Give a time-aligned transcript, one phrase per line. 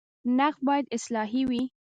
[0.37, 1.63] نقد باید اصلاحي وي